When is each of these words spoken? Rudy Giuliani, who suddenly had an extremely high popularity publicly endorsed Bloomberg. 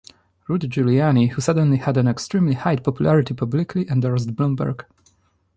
Rudy 0.47 0.67
Giuliani, 0.67 1.29
who 1.29 1.41
suddenly 1.41 1.77
had 1.77 1.95
an 1.95 2.07
extremely 2.07 2.55
high 2.55 2.77
popularity 2.77 3.35
publicly 3.35 3.87
endorsed 3.87 4.35
Bloomberg. 4.35 4.83